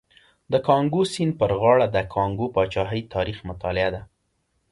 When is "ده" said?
3.95-4.01